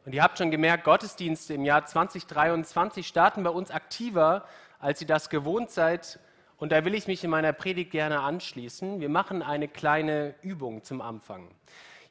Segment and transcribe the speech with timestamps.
[0.07, 4.45] Und ihr habt schon gemerkt, Gottesdienste im Jahr 2023 starten bei uns aktiver,
[4.79, 6.21] als ihr das gewohnt seid.
[6.55, 9.01] Und da will ich mich in meiner Predigt gerne anschließen.
[9.01, 11.49] Wir machen eine kleine Übung zum Anfang.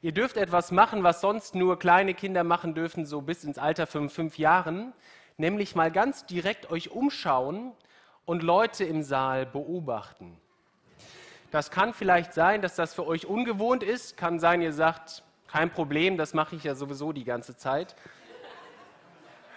[0.03, 3.87] Ihr dürft etwas machen, was sonst nur kleine Kinder machen dürfen, so bis ins Alter
[3.87, 4.93] von fünf Jahren,
[5.37, 7.71] nämlich mal ganz direkt euch umschauen
[8.25, 10.37] und Leute im Saal beobachten.
[11.49, 15.69] Das kann vielleicht sein, dass das für euch ungewohnt ist, kann sein, ihr sagt, kein
[15.69, 17.95] Problem, das mache ich ja sowieso die ganze Zeit.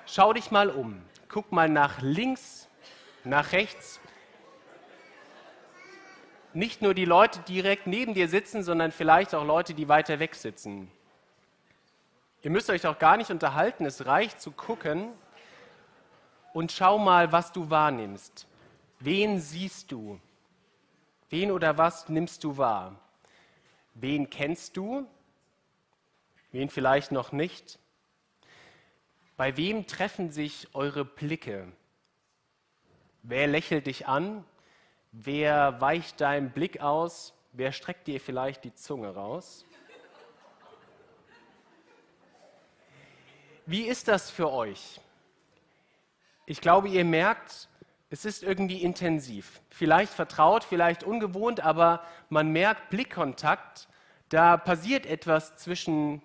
[0.06, 1.02] Schau dich mal um.
[1.28, 2.68] Guck mal nach links,
[3.24, 4.00] nach rechts.
[6.52, 10.34] Nicht nur die Leute direkt neben dir sitzen, sondern vielleicht auch Leute, die weiter weg
[10.34, 10.90] sitzen.
[12.42, 15.12] Ihr müsst euch auch gar nicht unterhalten, es reicht zu gucken
[16.52, 18.46] und schau mal, was du wahrnimmst.
[18.98, 20.18] Wen siehst du?
[21.28, 22.96] Wen oder was nimmst du wahr?
[23.94, 25.06] Wen kennst du?
[26.52, 27.78] Wen vielleicht noch nicht?
[29.36, 31.72] Bei wem treffen sich eure Blicke?
[33.22, 34.44] Wer lächelt dich an?
[35.12, 37.34] Wer weicht deinem Blick aus?
[37.52, 39.64] Wer streckt dir vielleicht die Zunge raus?
[43.66, 45.00] Wie ist das für euch?
[46.46, 47.68] Ich glaube, ihr merkt,
[48.10, 49.60] es ist irgendwie intensiv.
[49.70, 53.88] Vielleicht vertraut, vielleicht ungewohnt, aber man merkt Blickkontakt.
[54.28, 56.22] Da passiert etwas zwischen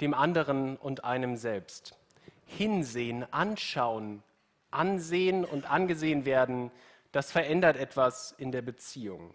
[0.00, 1.96] dem anderen und einem selbst.
[2.44, 4.22] Hinsehen, anschauen,
[4.70, 6.70] ansehen und angesehen werden,
[7.12, 9.34] das verändert etwas in der Beziehung.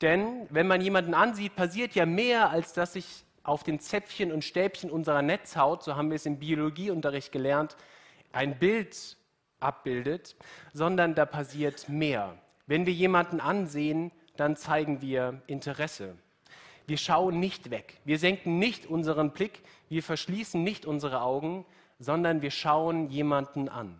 [0.00, 4.42] Denn wenn man jemanden ansieht, passiert ja mehr, als dass sich auf den Zäpfchen und
[4.42, 7.76] Stäbchen unserer Netzhaut, so haben wir es im Biologieunterricht gelernt,
[8.32, 9.16] ein Bild
[9.60, 10.34] abbildet,
[10.72, 12.38] sondern da passiert mehr.
[12.66, 16.16] Wenn wir jemanden ansehen, dann zeigen wir Interesse.
[16.86, 18.00] Wir schauen nicht weg.
[18.04, 19.62] Wir senken nicht unseren Blick.
[19.88, 21.64] Wir verschließen nicht unsere Augen,
[21.98, 23.98] sondern wir schauen jemanden an.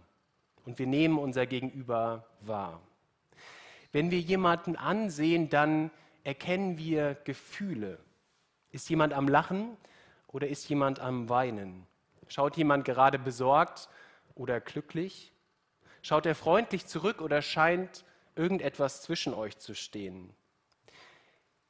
[0.67, 2.81] Und wir nehmen unser Gegenüber wahr.
[3.93, 5.91] Wenn wir jemanden ansehen, dann
[6.25, 7.99] erkennen wir Gefühle.
[8.73, 9.77] Ist jemand am Lachen
[10.29, 11.87] oder ist jemand am Weinen?
[12.29, 13.89] Schaut jemand gerade besorgt
[14.35, 15.33] oder glücklich?
[16.03, 20.35] Schaut er freundlich zurück oder scheint irgendetwas zwischen euch zu stehen?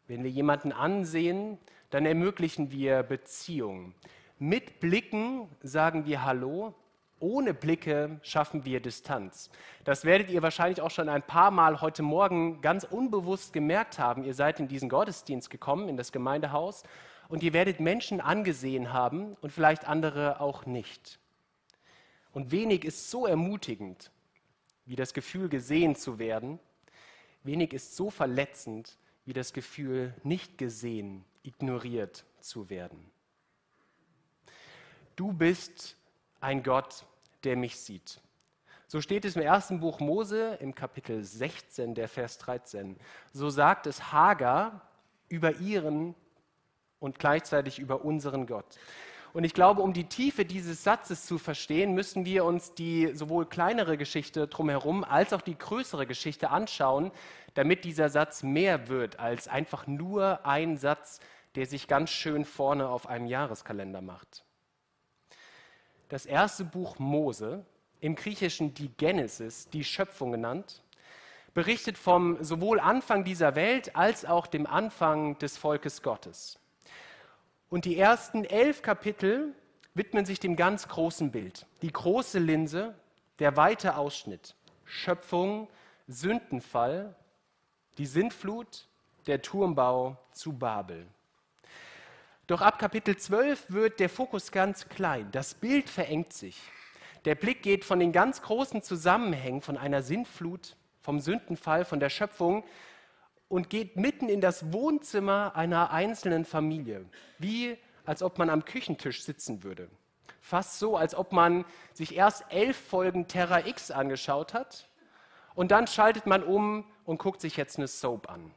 [0.06, 3.94] Wenn wir jemanden ansehen, dann ermöglichen wir Beziehungen.
[4.38, 6.75] Mit Blicken sagen wir Hallo,
[7.20, 9.48] ohne Blicke schaffen wir Distanz.
[9.84, 14.25] Das werdet ihr wahrscheinlich auch schon ein paar Mal heute Morgen ganz unbewusst gemerkt haben.
[14.25, 16.82] Ihr seid in diesen Gottesdienst gekommen, in das Gemeindehaus,
[17.28, 21.19] und ihr werdet Menschen angesehen haben und vielleicht andere auch nicht.
[22.32, 24.10] Und wenig ist so ermutigend,
[24.84, 26.59] wie das Gefühl gesehen zu werden.
[27.43, 33.10] Wenig ist so verletzend, wie das Gefühl, nicht gesehen, ignoriert zu werden.
[35.16, 35.96] Du bist
[36.40, 37.06] ein Gott,
[37.44, 38.20] der mich sieht.
[38.86, 42.96] So steht es im ersten Buch Mose im Kapitel 16, der Vers 13.
[43.32, 44.88] So sagt es Hagar
[45.28, 46.14] über ihren
[47.00, 48.78] und gleichzeitig über unseren Gott.
[49.34, 53.46] Und ich glaube, um die Tiefe dieses Satzes zu verstehen, müssen wir uns die sowohl
[53.46, 57.10] kleinere Geschichte drumherum als auch die größere Geschichte anschauen,
[57.54, 61.19] damit dieser Satz mehr wird als einfach nur ein Satz,
[61.56, 64.44] der sich ganz schön vorne auf einem Jahreskalender macht.
[66.10, 67.66] Das erste Buch Mose,
[68.00, 70.84] im Griechischen die Genesis, die Schöpfung genannt,
[71.54, 76.60] berichtet vom sowohl Anfang dieser Welt als auch dem Anfang des Volkes Gottes.
[77.69, 79.55] Und die ersten elf Kapitel
[79.94, 81.66] widmen sich dem ganz großen Bild.
[81.82, 82.94] Die große Linse,
[83.38, 85.69] der weite Ausschnitt, Schöpfung,
[86.06, 87.14] Sündenfall,
[87.99, 88.87] die Sintflut,
[89.26, 91.06] der Turmbau zu Babel.
[92.46, 95.31] Doch ab Kapitel 12 wird der Fokus ganz klein.
[95.32, 96.61] Das Bild verengt sich.
[97.25, 102.11] Der Blick geht von den ganz großen Zusammenhängen, von einer Sintflut, vom Sündenfall, von der
[102.11, 102.64] Schöpfung
[103.49, 107.05] und geht mitten in das Wohnzimmer einer einzelnen Familie,
[107.38, 109.88] wie als ob man am Küchentisch sitzen würde.
[110.41, 114.88] Fast so, als ob man sich erst elf Folgen Terra X angeschaut hat
[115.55, 118.52] und dann schaltet man um und guckt sich jetzt eine Soap an.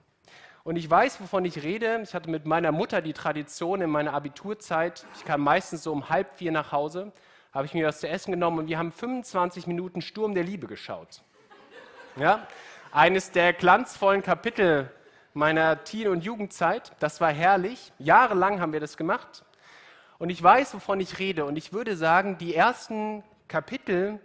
[0.63, 2.01] Und ich weiß, wovon ich rede.
[2.04, 6.10] Ich hatte mit meiner Mutter die Tradition in meiner Abiturzeit, ich kam meistens so um
[6.10, 7.13] halb vier nach Hause,
[7.54, 10.68] habe ich mir was zu essen genommen und wir haben 25 Minuten Sturm der Liebe
[10.68, 11.22] geschaut.
[12.18, 12.45] Ja?
[12.92, 14.92] Eines der glanzvollen Kapitel
[15.34, 16.94] meiner Teen- und Jugendzeit.
[17.00, 17.92] Das war herrlich.
[18.00, 19.44] Jahrelang haben wir das gemacht.
[20.18, 21.45] Und ich weiß, wovon ich rede.
[21.45, 24.19] Und ich würde sagen, die ersten Kapitel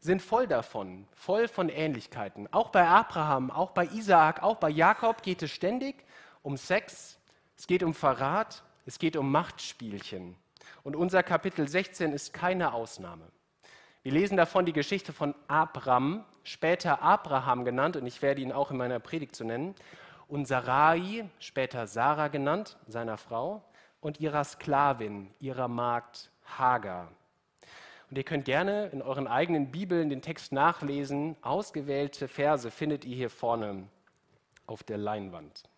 [0.00, 2.52] sind voll davon, voll von Ähnlichkeiten.
[2.52, 5.96] Auch bei Abraham, auch bei Isaak, auch bei Jakob geht es ständig
[6.42, 7.18] um Sex,
[7.56, 10.36] es geht um Verrat, es geht um Machtspielchen.
[10.84, 13.24] Und unser Kapitel 16 ist keine Ausnahme.
[14.02, 18.70] Wir lesen davon die Geschichte von Abram, später Abraham genannt, und ich werde ihn auch
[18.70, 19.74] in meiner Predigt zu nennen,
[20.28, 23.62] und Sarai, später Sarah genannt, seiner Frau,
[24.00, 27.08] und ihrer Sklavin, ihrer Magd Hagar.
[28.10, 31.36] Und ihr könnt gerne in euren eigenen Bibeln den Text nachlesen.
[31.42, 33.88] Ausgewählte Verse findet ihr hier vorne
[34.66, 35.68] auf der Leinwand.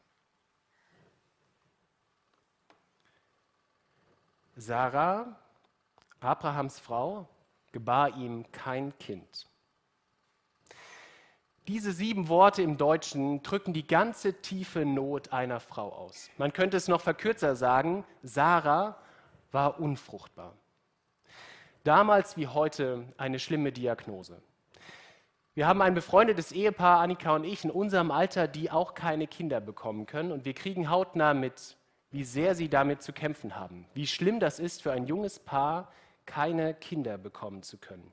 [4.57, 5.37] Sarah,
[6.21, 7.27] Abrahams Frau,
[7.73, 9.47] gebar ihm kein Kind.
[11.69, 16.31] Diese sieben Worte im Deutschen drücken die ganze tiefe Not einer Frau aus.
[16.37, 18.97] Man könnte es noch verkürzer sagen, Sarah
[19.53, 20.55] war unfruchtbar.
[21.85, 24.43] Damals wie heute eine schlimme Diagnose.
[25.55, 29.61] Wir haben ein befreundetes Ehepaar, Annika und ich, in unserem Alter, die auch keine Kinder
[29.61, 30.33] bekommen können.
[30.33, 31.77] Und wir kriegen hautnah mit,
[32.11, 33.87] wie sehr sie damit zu kämpfen haben.
[33.95, 35.93] Wie schlimm das ist für ein junges Paar,
[36.31, 38.13] keine Kinder bekommen zu können.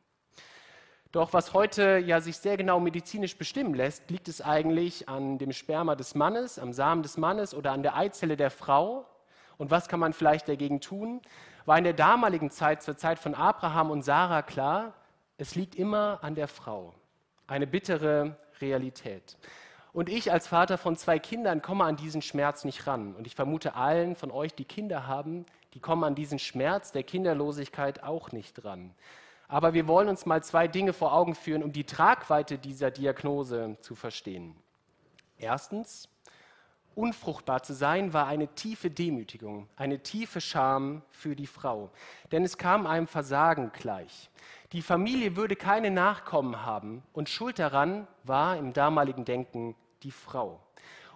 [1.11, 5.53] Doch was heute ja sich sehr genau medizinisch bestimmen lässt, liegt es eigentlich an dem
[5.53, 9.05] Sperma des Mannes, am Samen des Mannes oder an der Eizelle der Frau.
[9.57, 11.21] Und was kann man vielleicht dagegen tun?
[11.67, 14.93] war in der damaligen Zeit, zur Zeit von Abraham und Sarah klar,
[15.37, 16.93] es liegt immer an der Frau.
[17.45, 19.37] Eine bittere Realität.
[19.91, 23.13] Und ich als Vater von zwei Kindern komme an diesen Schmerz nicht ran.
[23.15, 27.03] Und ich vermute allen von euch, die Kinder haben, die kommen an diesen Schmerz der
[27.03, 28.93] Kinderlosigkeit auch nicht ran.
[29.47, 33.77] Aber wir wollen uns mal zwei Dinge vor Augen führen, um die Tragweite dieser Diagnose
[33.81, 34.55] zu verstehen.
[35.37, 36.09] Erstens,
[36.95, 41.91] unfruchtbar zu sein, war eine tiefe Demütigung, eine tiefe Scham für die Frau.
[42.31, 44.29] Denn es kam einem Versagen gleich.
[44.73, 50.59] Die Familie würde keine Nachkommen haben und schuld daran war im damaligen Denken die Frau.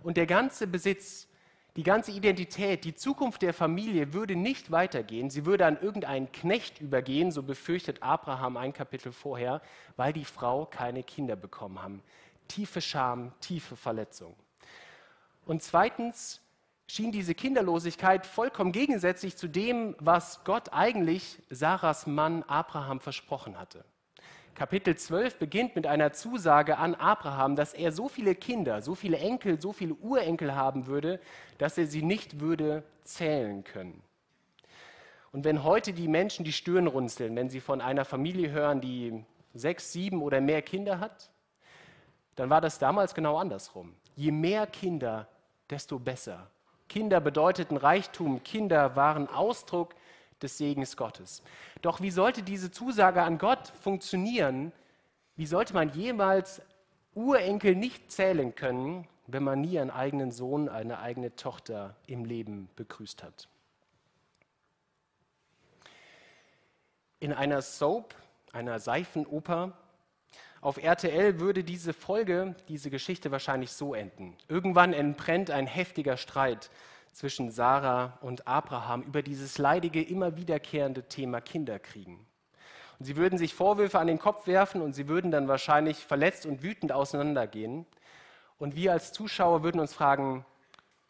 [0.04, 1.28] Und der ganze Besitz,
[1.78, 5.30] die ganze Identität, die Zukunft der Familie würde nicht weitergehen.
[5.30, 9.62] Sie würde an irgendeinen Knecht übergehen, so befürchtet Abraham ein Kapitel vorher,
[9.96, 12.04] weil die Frau keine Kinder bekommen haben.
[12.50, 14.36] Tiefe Scham, tiefe Verletzung.
[15.46, 16.42] Und zweitens
[16.88, 23.86] schien diese Kinderlosigkeit vollkommen gegensätzlich zu dem, was Gott eigentlich Sarahs Mann Abraham versprochen hatte.
[24.56, 29.18] Kapitel 12 beginnt mit einer Zusage an Abraham, dass er so viele Kinder, so viele
[29.18, 31.20] Enkel, so viele Urenkel haben würde,
[31.58, 34.02] dass er sie nicht würde zählen können.
[35.32, 39.24] Und wenn heute die Menschen die Stirn runzeln, wenn sie von einer Familie hören, die
[39.54, 41.30] sechs, sieben oder mehr Kinder hat,
[42.36, 43.96] dann war das damals genau andersrum.
[44.16, 45.28] Je mehr Kinder,
[45.70, 46.50] desto besser.
[46.90, 49.96] Kinder bedeuteten Reichtum, Kinder waren Ausdruck
[50.44, 51.44] des Segens Gottes.
[51.82, 54.72] Doch wie sollte diese Zusage an Gott funktionieren?
[55.36, 56.62] Wie sollte man jemals
[57.14, 62.70] Urenkel nicht zählen können, wenn man nie einen eigenen Sohn, eine eigene Tochter im Leben
[62.76, 63.48] begrüßt hat?
[67.20, 68.16] In einer Soap,
[68.52, 69.78] einer Seifenoper,
[70.62, 74.38] auf RTL würde diese Folge, diese Geschichte wahrscheinlich so enden.
[74.48, 76.70] Irgendwann entbrennt ein heftiger Streit
[77.12, 82.20] zwischen Sarah und Abraham über dieses leidige, immer wiederkehrende Thema Kinderkriegen.
[83.00, 86.46] Und sie würden sich Vorwürfe an den Kopf werfen und sie würden dann wahrscheinlich verletzt
[86.46, 87.86] und wütend auseinandergehen.
[88.60, 90.46] Und wir als Zuschauer würden uns fragen,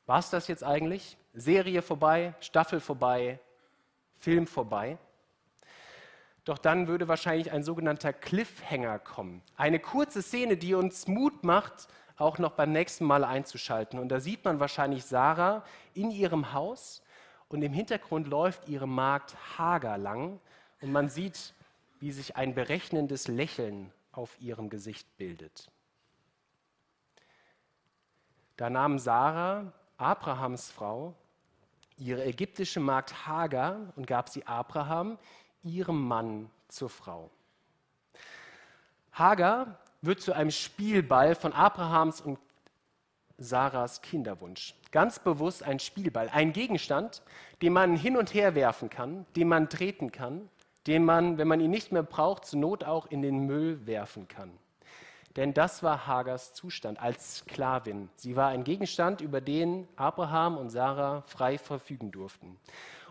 [0.05, 1.17] war es das jetzt eigentlich?
[1.33, 3.39] Serie vorbei, Staffel vorbei,
[4.15, 4.97] Film vorbei?
[6.45, 9.43] Doch dann würde wahrscheinlich ein sogenannter Cliffhanger kommen.
[9.55, 11.87] Eine kurze Szene, die uns Mut macht,
[12.21, 13.99] auch noch beim nächsten Mal einzuschalten.
[13.99, 15.63] Und da sieht man wahrscheinlich Sarah
[15.93, 17.01] in ihrem Haus
[17.49, 20.39] und im Hintergrund läuft ihre Magd Hagar lang
[20.79, 21.53] und man sieht,
[21.99, 25.69] wie sich ein berechnendes Lächeln auf ihrem Gesicht bildet.
[28.57, 31.15] Da nahm Sarah, Abrahams Frau,
[31.97, 35.17] ihre ägyptische Magd Hagar und gab sie Abraham,
[35.63, 37.29] ihrem Mann zur Frau.
[39.11, 42.39] Hagar wird zu einem Spielball von Abrahams und
[43.37, 44.75] Sarahs Kinderwunsch.
[44.91, 47.21] Ganz bewusst ein Spielball, ein Gegenstand,
[47.61, 50.49] den man hin und her werfen kann, den man treten kann,
[50.87, 54.27] den man, wenn man ihn nicht mehr braucht, zur Not auch in den Müll werfen
[54.27, 54.51] kann.
[55.37, 58.09] Denn das war Hagers Zustand als Sklavin.
[58.17, 62.59] Sie war ein Gegenstand, über den Abraham und Sarah frei verfügen durften.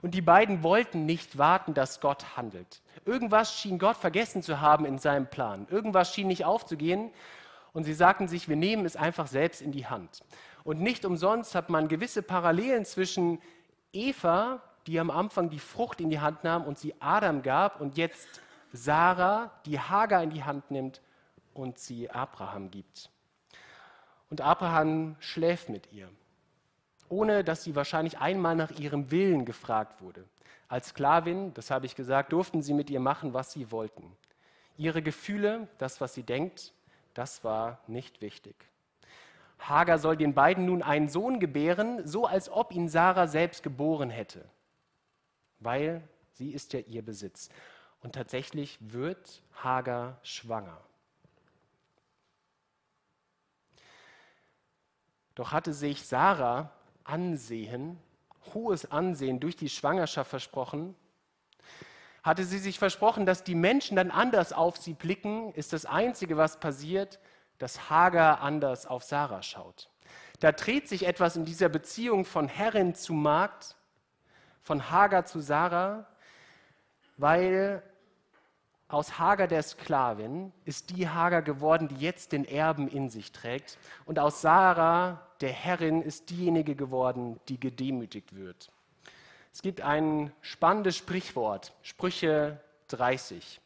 [0.02, 2.80] Und die beiden wollten nicht warten, dass Gott handelt.
[3.04, 5.66] Irgendwas schien Gott vergessen zu haben in seinem Plan.
[5.71, 7.11] Irgendwas schien nicht aufzugehen.
[7.73, 10.21] Und sie sagten sich, wir nehmen es einfach selbst in die Hand.
[10.64, 13.40] Und nicht umsonst hat man gewisse Parallelen zwischen
[13.92, 17.97] Eva, die am Anfang die Frucht in die Hand nahm und sie Adam gab, und
[17.97, 18.40] jetzt
[18.73, 21.00] Sarah, die Hagar in die Hand nimmt
[21.54, 23.11] und sie Abraham gibt.
[24.30, 26.09] Und Abraham schläft mit ihr,
[27.11, 30.25] ohne dass sie wahrscheinlich einmal nach ihrem Willen gefragt wurde.
[30.69, 34.17] Als Sklavin, das habe ich gesagt, durften sie mit ihr machen, was sie wollten.
[34.79, 36.73] Ihre Gefühle, das, was sie denkt,
[37.12, 38.55] das war nicht wichtig.
[39.59, 44.09] Hagar soll den beiden nun einen Sohn gebären, so als ob ihn Sarah selbst geboren
[44.09, 44.49] hätte,
[45.59, 46.02] weil
[46.33, 47.50] sie ist ja ihr Besitz.
[48.02, 50.81] Und tatsächlich wird Hagar schwanger.
[55.35, 56.71] Doch hatte sich Sarah
[57.11, 57.99] Ansehen,
[58.55, 60.95] hohes Ansehen durch die Schwangerschaft versprochen.
[62.23, 66.37] Hatte sie sich versprochen, dass die Menschen dann anders auf sie blicken, ist das Einzige,
[66.37, 67.19] was passiert,
[67.59, 69.90] dass Hagar anders auf Sarah schaut.
[70.40, 73.76] Da dreht sich etwas in dieser Beziehung von Herrin zu Magd,
[74.61, 76.07] von Hagar zu Sarah,
[77.17, 77.83] weil
[78.91, 83.79] aus Hagar der Sklavin ist die Hagar geworden, die jetzt den Erben in sich trägt.
[84.05, 88.71] Und aus Sarah der Herrin ist diejenige geworden, die gedemütigt wird.
[89.53, 93.61] Es gibt ein spannendes Sprichwort, Sprüche 30.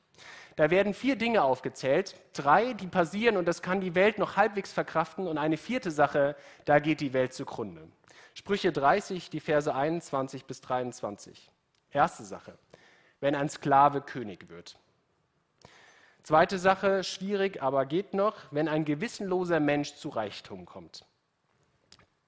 [0.56, 4.72] Da werden vier Dinge aufgezählt, drei, die passieren und das kann die Welt noch halbwegs
[4.72, 7.88] verkraften und eine vierte Sache, da geht die Welt zugrunde.
[8.34, 11.50] Sprüche 30, die Verse 21 bis 23.
[11.90, 12.56] Erste Sache,
[13.20, 14.76] wenn ein Sklave König wird.
[16.24, 21.04] Zweite Sache, schwierig, aber geht noch, wenn ein gewissenloser Mensch zu Reichtum kommt.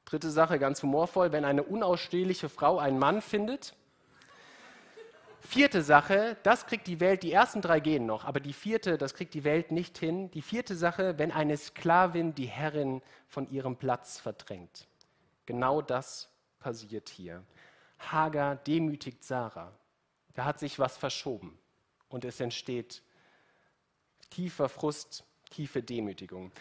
[0.04, 3.74] Dritte Sache, ganz humorvoll, wenn eine unausstehliche Frau einen Mann findet.
[5.40, 9.14] Vierte Sache, das kriegt die Welt, die ersten drei gehen noch, aber die vierte, das
[9.14, 10.30] kriegt die Welt nicht hin.
[10.32, 14.88] Die vierte Sache, wenn eine Sklavin die Herrin von ihrem Platz verdrängt.
[15.46, 17.42] Genau das passiert hier.
[17.98, 19.72] Hagar demütigt Sarah.
[20.34, 21.58] Da hat sich was verschoben
[22.10, 23.02] und es entsteht
[24.30, 26.52] tiefer Frust, tiefe Demütigung.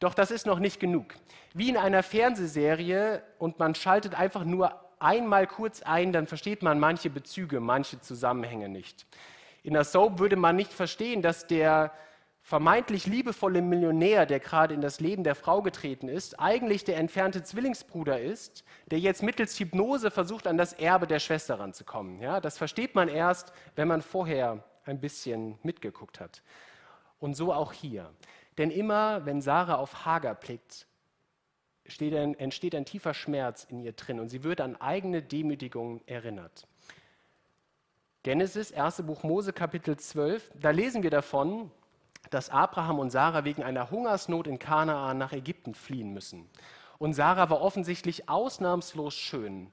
[0.00, 1.14] Doch das ist noch nicht genug.
[1.54, 6.80] Wie in einer Fernsehserie und man schaltet einfach nur einmal kurz ein, dann versteht man
[6.80, 9.06] manche Bezüge, manche Zusammenhänge nicht.
[9.62, 11.92] In der Soap würde man nicht verstehen, dass der
[12.42, 17.42] vermeintlich liebevolle Millionär, der gerade in das Leben der Frau getreten ist, eigentlich der entfernte
[17.42, 22.20] Zwillingsbruder ist, der jetzt mittels Hypnose versucht, an das Erbe der Schwester ranzukommen.
[22.20, 26.42] Ja, das versteht man erst, wenn man vorher ein bisschen mitgeguckt hat.
[27.24, 28.10] Und so auch hier.
[28.58, 30.86] Denn immer, wenn Sarah auf Hagar blickt,
[31.98, 36.66] ein, entsteht ein tiefer Schmerz in ihr drin und sie wird an eigene Demütigung erinnert.
[38.24, 39.04] Genesis, 1.
[39.06, 41.70] Buch Mose, Kapitel 12, da lesen wir davon,
[42.28, 46.50] dass Abraham und Sarah wegen einer Hungersnot in Kanaan nach Ägypten fliehen müssen.
[46.98, 49.72] Und Sarah war offensichtlich ausnahmslos schön.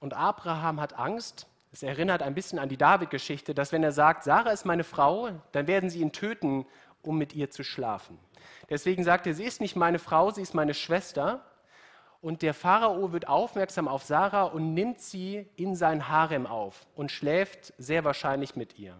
[0.00, 4.22] Und Abraham hat Angst, es erinnert ein bisschen an die David-Geschichte, dass wenn er sagt,
[4.22, 6.66] Sarah ist meine Frau, dann werden sie ihn töten,
[7.02, 8.16] um mit ihr zu schlafen.
[8.70, 11.44] Deswegen sagt er, sie ist nicht meine Frau, sie ist meine Schwester.
[12.20, 17.10] Und der Pharao wird aufmerksam auf Sarah und nimmt sie in sein Harem auf und
[17.10, 18.94] schläft sehr wahrscheinlich mit ihr.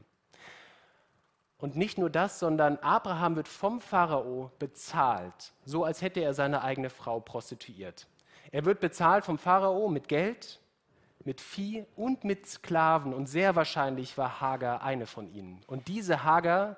[1.59, 6.63] Und nicht nur das, sondern Abraham wird vom Pharao bezahlt, so als hätte er seine
[6.63, 8.09] eigene Frau prostituiert.
[8.51, 10.59] Er wird bezahlt vom Pharao mit Geld,
[11.25, 15.63] mit Vieh und mit Sklaven und sehr wahrscheinlich war Hagar eine von ihnen.
[15.67, 16.77] Und diese Hagar,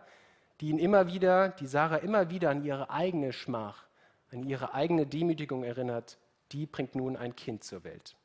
[0.61, 3.85] die ihn immer wieder, die Sarah immer wieder an ihre eigene Schmach,
[4.31, 6.19] an ihre eigene Demütigung erinnert,
[6.53, 8.17] die bringt nun ein Kind zur Welt.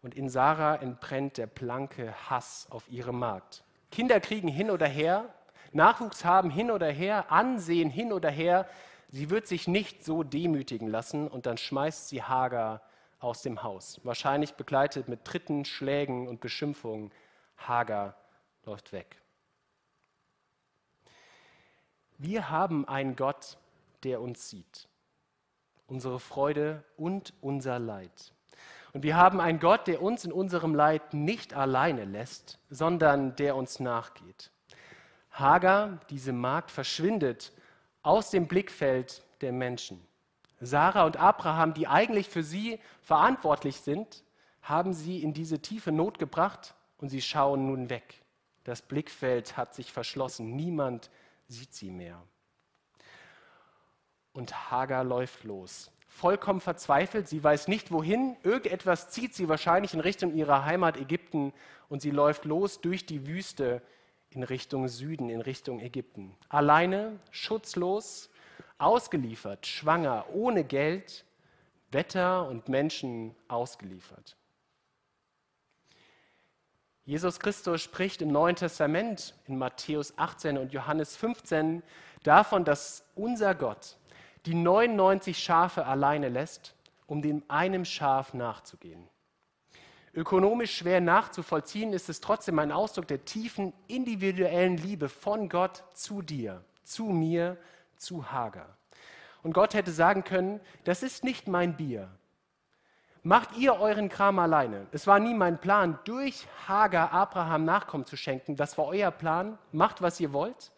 [0.00, 3.64] Und in Sarah entbrennt der blanke Hass auf ihre Magd.
[3.90, 5.28] Kinder kriegen hin oder her,
[5.72, 8.66] Nachwuchs haben hin oder her, Ansehen hin oder her.
[9.10, 12.82] Sie wird sich nicht so demütigen lassen und dann schmeißt sie Hagar
[13.18, 14.00] aus dem Haus.
[14.04, 17.12] Wahrscheinlich begleitet mit Tritten, Schlägen und Beschimpfungen.
[17.56, 18.16] Hagar
[18.64, 19.20] läuft weg.
[22.18, 23.58] Wir haben einen Gott,
[24.02, 24.88] der uns sieht.
[25.86, 28.32] Unsere Freude und unser Leid.
[28.92, 33.54] Und wir haben einen Gott, der uns in unserem Leid nicht alleine lässt, sondern der
[33.54, 34.50] uns nachgeht.
[35.30, 37.52] Hagar, diese Magd, verschwindet
[38.02, 40.04] aus dem Blickfeld der Menschen.
[40.60, 44.24] Sarah und Abraham, die eigentlich für sie verantwortlich sind,
[44.62, 48.22] haben sie in diese tiefe Not gebracht und sie schauen nun weg.
[48.64, 51.10] Das Blickfeld hat sich verschlossen, niemand
[51.46, 52.22] sieht sie mehr.
[54.32, 60.00] Und Hagar läuft los, vollkommen verzweifelt, sie weiß nicht wohin, irgendetwas zieht sie wahrscheinlich in
[60.00, 61.52] Richtung ihrer Heimat Ägypten
[61.88, 63.82] und sie läuft los durch die Wüste
[64.30, 66.36] in Richtung Süden, in Richtung Ägypten.
[66.48, 68.27] Alleine, schutzlos,
[68.78, 71.24] ausgeliefert, schwanger, ohne Geld,
[71.90, 74.36] Wetter und Menschen ausgeliefert.
[77.04, 81.82] Jesus Christus spricht im Neuen Testament in Matthäus 18 und Johannes 15
[82.22, 83.96] davon, dass unser Gott
[84.44, 86.74] die 99 Schafe alleine lässt,
[87.06, 89.08] um dem einem Schaf nachzugehen.
[90.14, 96.22] Ökonomisch schwer nachzuvollziehen ist es trotzdem ein Ausdruck der tiefen individuellen Liebe von Gott zu
[96.22, 97.56] dir, zu mir,
[97.98, 98.76] zu Hagar.
[99.42, 102.08] Und Gott hätte sagen können, das ist nicht mein Bier.
[103.22, 104.86] Macht ihr euren Kram alleine.
[104.92, 108.56] Es war nie mein Plan, durch Hagar Abraham Nachkommen zu schenken.
[108.56, 109.58] Das war euer Plan.
[109.72, 110.72] Macht, was ihr wollt.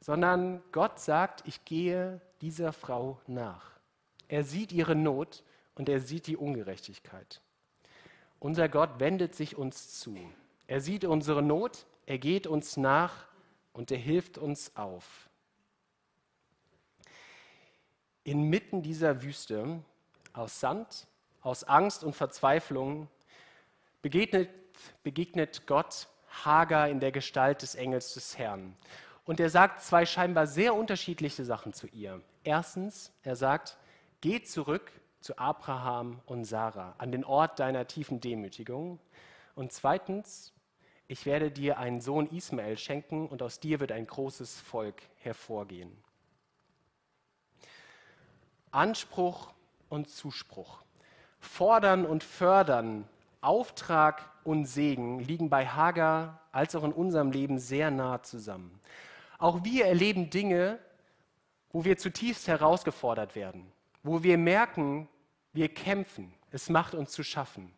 [0.00, 3.72] Sondern Gott sagt, ich gehe dieser Frau nach.
[4.28, 5.42] Er sieht ihre Not
[5.74, 7.42] und er sieht die Ungerechtigkeit.
[8.38, 10.16] Unser Gott wendet sich uns zu.
[10.66, 13.26] Er sieht unsere Not, er geht uns nach
[13.72, 15.28] und er hilft uns auf.
[18.24, 19.80] Inmitten dieser Wüste
[20.32, 21.06] aus Sand,
[21.42, 23.08] aus Angst und Verzweiflung
[24.02, 24.48] begegnet,
[25.02, 26.08] begegnet Gott
[26.44, 28.76] Hagar in der Gestalt des Engels des Herrn.
[29.24, 32.20] Und er sagt zwei scheinbar sehr unterschiedliche Sachen zu ihr.
[32.42, 33.76] Erstens, er sagt,
[34.20, 34.90] geh zurück
[35.20, 38.98] zu Abraham und Sarah, an den Ort deiner tiefen Demütigung.
[39.54, 40.52] Und zweitens,
[41.08, 45.96] ich werde dir einen Sohn Ismael schenken und aus dir wird ein großes Volk hervorgehen.
[48.74, 49.52] Anspruch
[49.88, 50.82] und Zuspruch,
[51.38, 53.08] Fordern und Fördern,
[53.40, 58.80] Auftrag und Segen liegen bei Hagar als auch in unserem Leben sehr nah zusammen.
[59.38, 60.78] Auch wir erleben Dinge,
[61.72, 63.70] wo wir zutiefst herausgefordert werden,
[64.02, 65.08] wo wir merken,
[65.52, 66.32] wir kämpfen.
[66.50, 67.72] Es macht uns zu schaffen.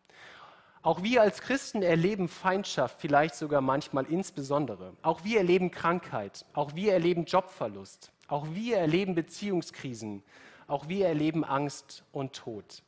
[0.83, 4.93] Auch wir als Christen erleben Feindschaft, vielleicht sogar manchmal insbesondere.
[5.03, 6.45] Auch wir erleben Krankheit.
[6.53, 8.13] Auch wir erleben Jobverlust.
[8.29, 10.23] Auch wir erleben Beziehungskrisen.
[10.67, 12.83] Auch wir erleben Angst und Tod.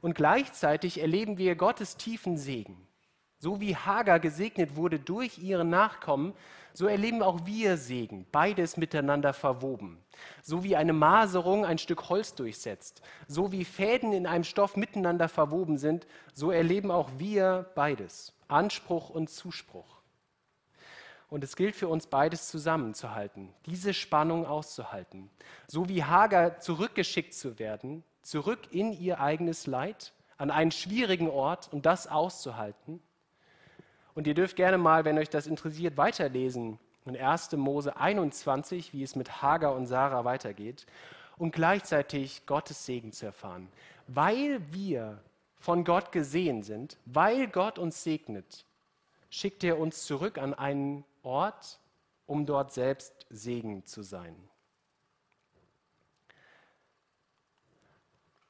[0.00, 2.86] Und gleichzeitig erleben wir Gottes tiefen Segen.
[3.38, 6.32] So wie Hagar gesegnet wurde durch ihre Nachkommen,
[6.74, 9.98] so erleben auch wir Segen, beides miteinander verwoben.
[10.42, 15.28] So wie eine Maserung ein Stück Holz durchsetzt, so wie Fäden in einem Stoff miteinander
[15.28, 20.01] verwoben sind, so erleben auch wir beides, Anspruch und Zuspruch.
[21.32, 25.30] Und es gilt für uns beides zusammenzuhalten, diese Spannung auszuhalten.
[25.66, 31.72] So wie Hagar zurückgeschickt zu werden, zurück in ihr eigenes Leid, an einen schwierigen Ort
[31.72, 33.00] und das auszuhalten
[34.14, 37.52] und ihr dürft gerne mal, wenn euch das interessiert, weiterlesen in 1.
[37.52, 40.86] Mose 21, wie es mit Hagar und Sarah weitergeht
[41.38, 43.68] und gleichzeitig Gottes Segen zu erfahren.
[44.06, 45.18] Weil wir
[45.56, 48.66] von Gott gesehen sind, weil Gott uns segnet,
[49.30, 51.78] schickt er uns zurück an einen Ort,
[52.26, 54.36] um dort selbst Segen zu sein.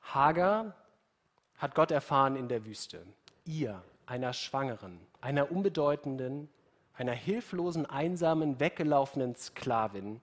[0.03, 0.75] Hagar
[1.57, 3.07] hat Gott erfahren in der Wüste.
[3.45, 6.49] Ihr einer Schwangeren, einer unbedeutenden,
[6.95, 10.21] einer hilflosen, einsamen, weggelaufenen Sklavin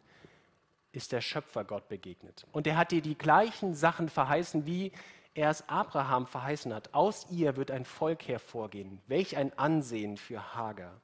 [0.92, 2.46] ist der Schöpfer Gott begegnet.
[2.52, 4.92] Und er hat ihr die gleichen Sachen verheißen, wie
[5.34, 6.94] er es Abraham verheißen hat.
[6.94, 9.02] Aus ihr wird ein Volk hervorgehen.
[9.08, 11.00] Welch ein Ansehen für Hagar.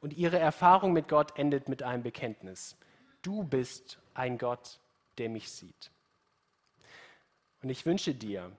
[0.00, 2.76] Und ihre Erfahrung mit Gott endet mit einem Bekenntnis.
[3.22, 4.78] Du bist ein Gott,
[5.18, 5.90] der mich sieht.
[7.62, 8.50] Und ich wünsche dir,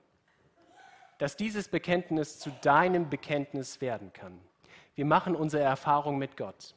[1.17, 4.39] dass dieses Bekenntnis zu deinem Bekenntnis werden kann.
[4.95, 6.75] Wir machen unsere Erfahrung mit Gott.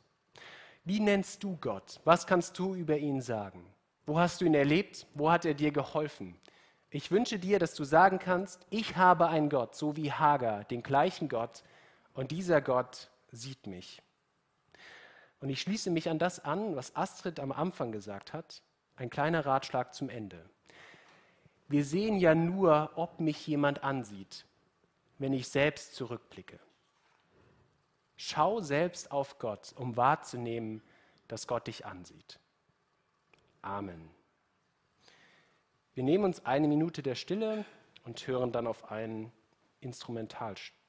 [0.84, 2.00] Wie nennst du Gott?
[2.04, 3.64] Was kannst du über ihn sagen?
[4.06, 5.06] Wo hast du ihn erlebt?
[5.14, 6.36] Wo hat er dir geholfen?
[6.90, 10.82] Ich wünsche dir, dass du sagen kannst, ich habe einen Gott, so wie Hagar, den
[10.82, 11.64] gleichen Gott,
[12.12, 14.00] und dieser Gott sieht mich.
[15.44, 18.62] Und ich schließe mich an das an, was Astrid am Anfang gesagt hat,
[18.96, 20.42] ein kleiner Ratschlag zum Ende.
[21.68, 24.46] Wir sehen ja nur, ob mich jemand ansieht,
[25.18, 26.58] wenn ich selbst zurückblicke.
[28.16, 30.80] Schau selbst auf Gott, um wahrzunehmen,
[31.28, 32.40] dass Gott dich ansieht.
[33.60, 34.08] Amen.
[35.92, 37.66] Wir nehmen uns eine Minute der Stille
[38.04, 39.30] und hören dann auf einen
[39.82, 40.83] Instrumentalstück.